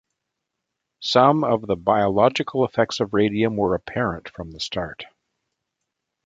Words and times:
Some 1.01 1.43
of 1.43 1.67
the 1.67 1.75
biological 1.75 2.65
effects 2.65 3.01
of 3.01 3.13
radium 3.13 3.55
were 3.55 3.75
apparent 3.75 4.29
from 4.29 4.49
the 4.49 4.59
start. 4.59 5.05